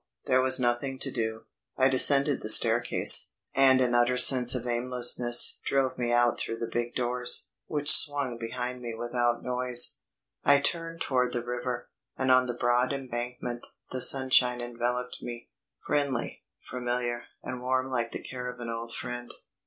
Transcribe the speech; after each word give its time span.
There 0.25 0.41
was 0.41 0.59
nothing 0.59 0.97
to 0.97 1.11
do. 1.11 1.43
I 1.77 1.87
descended 1.87 2.41
the 2.41 2.49
staircase, 2.49 3.33
and 3.53 3.79
an 3.81 3.93
utter 3.93 4.17
sense 4.17 4.55
of 4.55 4.65
aimlessness 4.65 5.59
drove 5.63 5.95
me 5.95 6.11
out 6.11 6.39
through 6.39 6.57
the 6.57 6.65
big 6.73 6.95
doors, 6.95 7.49
which 7.67 7.91
swung 7.91 8.39
behind 8.39 8.81
me 8.81 8.95
without 8.95 9.43
noise. 9.43 9.99
I 10.43 10.59
turned 10.59 11.01
toward 11.01 11.33
the 11.33 11.45
river, 11.45 11.91
and 12.17 12.31
on 12.31 12.47
the 12.47 12.57
broad 12.59 12.93
embankment 12.93 13.67
the 13.91 14.01
sunshine 14.01 14.59
enveloped 14.59 15.21
me, 15.21 15.51
friendly, 15.85 16.45
familiar, 16.67 17.25
and 17.43 17.61
warm 17.61 17.91
like 17.91 18.09
the 18.09 18.23
care 18.23 18.49
of 18.49 18.59
an 18.59 18.69
old 18.71 18.95
friend. 18.95 19.31